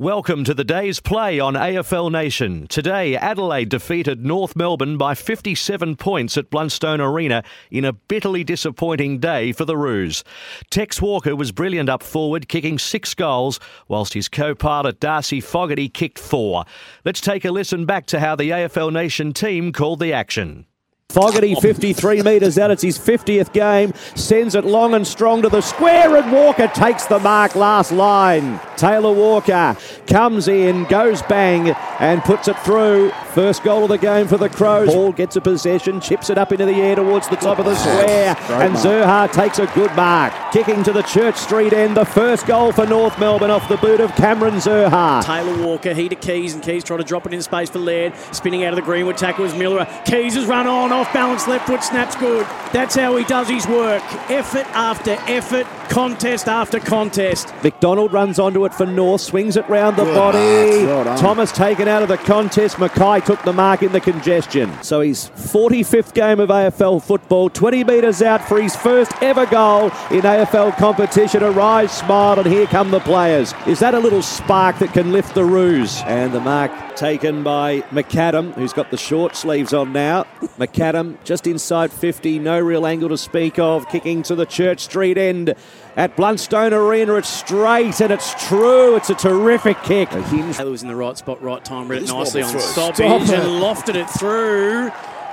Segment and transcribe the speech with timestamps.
[0.00, 2.68] Welcome to the day's play on AFL Nation.
[2.68, 9.18] Today, Adelaide defeated North Melbourne by 57 points at Blundstone Arena in a bitterly disappointing
[9.18, 10.22] day for the Roos.
[10.70, 13.58] Tex Walker was brilliant up forward, kicking six goals,
[13.88, 16.64] whilst his co pilot Darcy Fogarty kicked four.
[17.04, 20.66] Let's take a listen back to how the AFL Nation team called the action.
[21.08, 22.70] Fogarty, 53 metres out.
[22.70, 23.92] It's his 50th game.
[24.14, 28.60] Sends it long and strong to the square, and Walker takes the mark last line.
[28.78, 29.76] Taylor Walker
[30.06, 33.10] comes in, goes bang, and puts it through.
[33.34, 34.88] First goal of the game for the Crows.
[34.88, 37.74] Ball gets a possession, chips it up into the air towards the top of the
[37.74, 40.32] square, and Zurhaar takes a good mark.
[40.52, 41.96] Kicking to the Church Street end.
[41.96, 45.24] The first goal for North Melbourne off the boot of Cameron Zurhaar.
[45.24, 48.14] Taylor Walker, he to Keays, and Keays trying to drop it in space for Laird.
[48.32, 49.84] Spinning out of the Greenwood tackle is Miller.
[50.04, 52.46] Keays has run on, off balance, left foot snaps good.
[52.72, 54.02] That's how he does his work.
[54.30, 57.52] Effort after effort, contest after contest.
[57.62, 60.86] McDonald runs onto it for North, swings it round the Good body.
[60.86, 61.18] Well.
[61.18, 62.76] Thomas taken out of the contest.
[62.76, 64.72] McKay took the mark in the congestion.
[64.82, 69.86] So his 45th game of AFL football, 20 metres out for his first ever goal
[70.10, 71.42] in AFL competition.
[71.42, 73.54] A rise, smile, and here come the players.
[73.66, 76.00] Is that a little spark that can lift the Roos?
[76.02, 80.24] And the mark taken by McAdam, who's got the short sleeves on now.
[80.58, 85.16] McAdam just inside 50, no real angle to speak of, kicking to the Church Street
[85.16, 85.54] end.
[85.96, 88.96] At Blundstone Arena, it's straight and it's true.
[88.96, 90.10] It's a terrific kick.
[90.12, 92.50] A hinge Taylor was in the right spot, right time, read it This nicely on
[92.50, 92.60] through.
[92.60, 93.30] stoppage Stop it.
[93.30, 94.90] and lofted it through.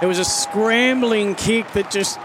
[0.00, 2.18] It was a scrambling kick that just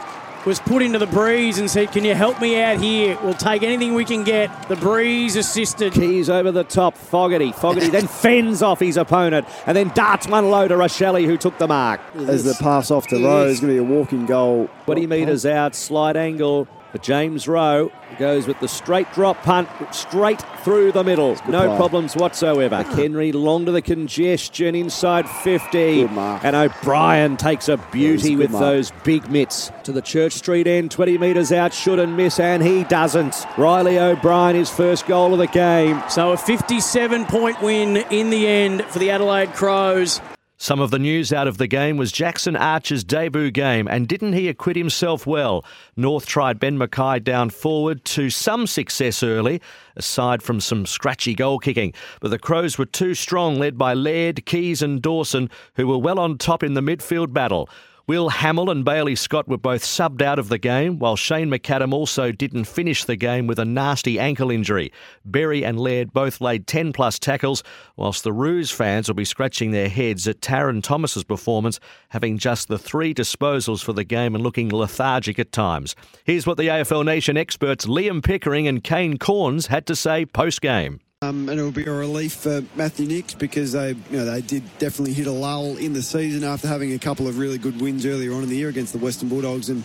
[0.46, 3.18] was put into the breeze and said, Can you help me out here?
[3.24, 4.68] We'll take anything we can get.
[4.68, 5.94] The breeze assisted.
[5.94, 7.52] Keays over the top, Fogarty.
[7.52, 11.58] Fogarty then fends off his opponent and then darts one low to Rachele, who took
[11.58, 12.02] the mark.
[12.16, 14.70] As the pass off to Rowe is going to be a walking goal.
[14.86, 16.68] 20 metres out, slight angle.
[16.94, 21.36] But James Rowe goes with the straight drop punt straight through the middle.
[21.50, 21.76] No play.
[21.76, 22.84] problems whatsoever.
[22.84, 25.72] Henry long to the congestion inside 50.
[25.72, 26.46] Good mark.
[26.46, 28.62] And O'Brien takes a beauty it's a with mark.
[28.62, 29.72] those big mitts.
[29.86, 33.44] To the Church Street end, 20 metres out, should and miss, and he doesn't.
[33.58, 36.02] Riley O'Brien, his first goal of the game.
[36.10, 40.22] So a 57 point win in the end for the Adelaide Crows.
[40.64, 44.32] Some of the news out of the game was Jackson Archer's debut game, and didn't
[44.32, 45.66] he acquit himself well?
[45.98, 49.62] North tried Ben McKay down forward to some success early,
[49.98, 51.94] aside from some scratchy goal kicking.
[52.22, 56.18] But the Crows were too strong, led by Laird, Keays, and Dawson, who were well
[56.18, 57.70] on top in the midfield battle.
[58.06, 61.94] Will Hamill and Bailey Scott were both subbed out of the game, while Shane McAdam
[61.94, 64.92] also didn't finish the game with a nasty ankle injury.
[65.24, 67.64] Berry and Laird both laid 10 plus tackles,
[67.96, 72.68] whilst the Roos fans will be scratching their heads at Tarryn Thomas's performance, having just
[72.68, 75.96] the three disposals for the game and looking lethargic at times.
[76.26, 80.60] Here's what the AFL Nation experts Liam Pickering and Kane Cornes had to say post
[80.60, 81.00] game.
[81.24, 84.42] Um, and it will be a relief for Matthew Nicks because they, you know, they
[84.42, 87.80] did definitely hit a lull in the season after having a couple of really good
[87.82, 89.84] wins earlier on in the year against the Western Bulldogs and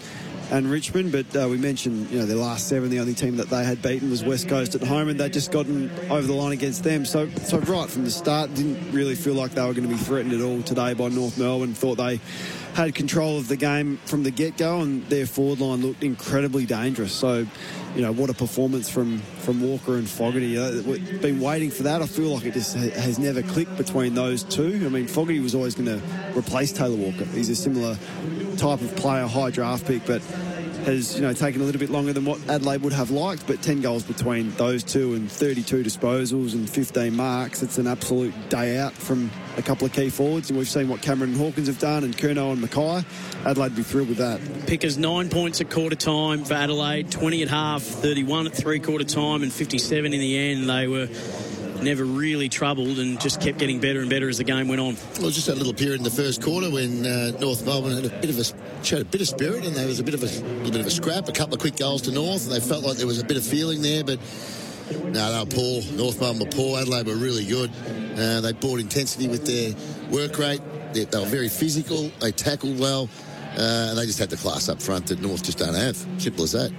[0.51, 1.13] and Richmond.
[1.13, 3.83] But uh, we mentioned, you know, their last seven, the only team that they had
[3.83, 7.05] beaten was West Coast at home, and they'd just gotten over the line against them.
[7.05, 10.01] So, so right from the start, didn't really feel like they were going to be
[10.01, 11.75] threatened at all today by North Melbourne.
[11.75, 12.21] Thought they
[12.75, 16.67] had control of the game from the get go, and their forward line looked incredibly
[16.67, 17.13] dangerous.
[17.13, 17.47] So,
[17.99, 20.57] you know, what a performance from from Walker and Fogarty.
[20.57, 22.01] Uh, we've been waiting for that.
[22.01, 24.85] I feel like it just has never clicked between those two.
[24.87, 26.01] I mean, Fogarty was always going to
[26.39, 27.25] replace Taylor Walker.
[27.25, 27.99] He's a similar
[28.57, 30.23] type of player, high draft pick, but
[30.85, 33.47] has you know taken a little bit longer than what Adelaide would have liked.
[33.47, 37.63] But 10 goals between those two and 32 disposals and 15 marks.
[37.63, 41.03] It's an absolute day out from a couple of key forwards, and we've seen what
[41.03, 43.05] Cameron and Hawkins have done, and Curnow and McKay.
[43.45, 44.41] Adelaide be thrilled with that.
[44.67, 49.05] Pickers nine points at quarter time for Adelaide, 20 at half, 31 at three quarter
[49.05, 50.69] time, and 57 in the end.
[50.69, 51.09] They were
[51.83, 54.97] never really troubled and just kept getting better and better as the game went on.
[55.17, 58.05] Well, was just that little period in the first quarter when uh, North Melbourne had
[58.05, 60.23] a bit of a showed a bit of spirit and there was a bit of
[60.23, 62.61] a little bit of a scrap, a couple of quick goals to North, and they
[62.61, 64.19] felt like there was a bit of feeling there, but
[64.91, 65.83] No, they were poor.
[65.97, 66.79] North Melbourne were poor.
[66.81, 67.71] Adelaide were really good.
[68.19, 69.75] Uh, they brought intensity with their
[70.11, 70.61] work rate.
[70.95, 72.11] They, they were very physical.
[72.21, 73.09] They tackled well.
[73.57, 75.97] Uh, and they just had the class up front that North just don't have.
[76.19, 76.73] Simple as that.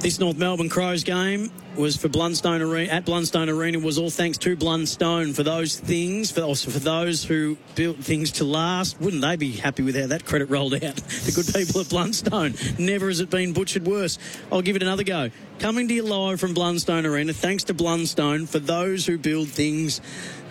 [0.00, 4.38] This North Melbourne Crows game was for Blundstone Arena at Blundstone Arena was all thanks
[4.38, 9.00] to Blundstone for those things for also for those who built things to last.
[9.00, 10.80] Wouldn't they be happy with how that credit rolled out?
[11.20, 12.78] The good people at Blundstone.
[12.78, 14.18] Never has it been butchered worse.
[14.50, 15.30] I'll give it another go.
[15.58, 20.00] Coming to you live from Blundstone Arena, thanks to Blundstone for those who build things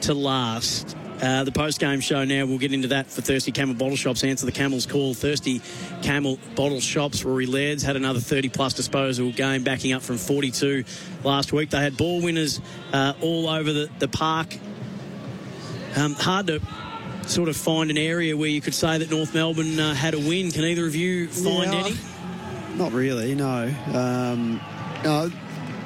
[0.02, 0.96] to last.
[1.22, 4.24] Uh, the post game show now, we'll get into that for Thirsty Camel Bottle Shops.
[4.24, 5.14] Answer the Camel's call.
[5.14, 5.62] Thirsty
[6.02, 7.26] Camel Bottle Shops.
[7.26, 10.86] Rory Laird's had another 30 plus disposal game, backing up from 42
[11.26, 11.72] last week.
[11.72, 12.62] They had ball winners
[12.94, 14.58] uh, all over the, the park.
[15.98, 16.62] Um, hard to
[17.26, 20.20] sort of find an area where you could say that North Melbourne uh, had a
[20.20, 20.52] win.
[20.52, 21.98] Can either of you find Yeah, any?
[22.78, 23.74] Not really, no.
[23.94, 24.62] Um,
[25.04, 25.30] no,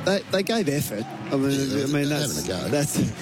[0.05, 1.05] they, they gave effort.
[1.31, 2.69] I mean, I mean that's, having a go.
[2.69, 3.13] that's,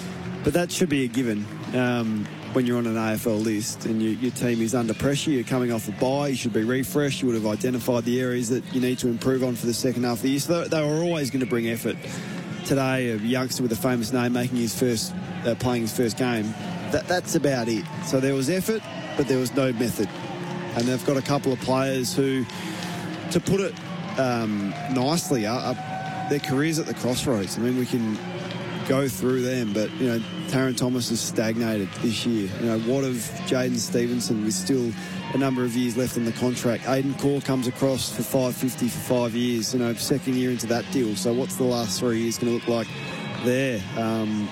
[0.44, 1.46] but that should be a given.
[1.74, 5.46] Um, when you're on an AFL list and you, your team is under pressure, you're
[5.46, 7.22] coming off a bye, you should be refreshed.
[7.22, 10.04] You would have identified the areas that you need to improve on for the second
[10.04, 10.40] half of the year.
[10.40, 11.96] So they, were always going to bring effort.
[12.66, 15.14] Today, a youngster with a famous name making his first,
[15.46, 16.54] uh, playing his first game.
[16.92, 17.86] That, that's about it.
[18.06, 18.82] So there was effort,
[19.16, 20.10] but there was no method.
[20.76, 22.46] And they've got a couple of players who,
[23.32, 23.74] to put it
[24.20, 27.58] um, nicely, are, are their careers at the crossroads.
[27.58, 28.18] I mean, we can
[28.92, 32.50] go through them, but you know, Tarryn Thomas has stagnated this year.
[32.60, 33.14] You know, what of
[33.48, 34.92] Jaidyn Stephenson with still
[35.34, 36.90] a number of years left on the contract?
[36.90, 39.74] Aidan Corr comes across for 550 for five years.
[39.74, 41.16] You know, second year into that deal.
[41.16, 42.88] So what's the last three years going to look like
[43.46, 43.82] there?
[43.96, 44.50] Um,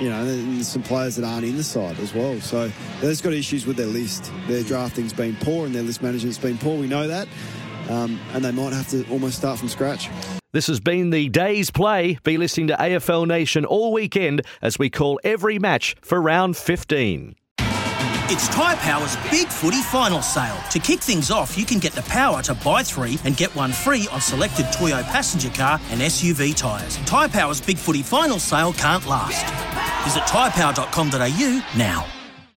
[0.00, 2.40] you know, and some players that aren't in the side as well.
[2.40, 2.70] So
[3.00, 4.30] they've got issues with their list.
[4.46, 6.78] Their drafting's been poor and their list management's been poor.
[6.78, 7.26] We know that.
[7.90, 10.08] Um, and they might have to almost start from scratch.
[10.52, 12.18] This has been the day's play.
[12.24, 17.36] Be listening to AFL Nation all weekend as we call every match for round 15.
[18.32, 20.56] It's Tyre Power's Big Footy Final Sale.
[20.70, 23.72] To kick things off, you can get the power to buy three and get one
[23.72, 26.96] free on selected Toyo passenger car and SUV tyres.
[26.98, 29.44] Tyre Power's Big Footy Final Sale can't last.
[30.04, 32.19] Visit tyrepower.com.au now.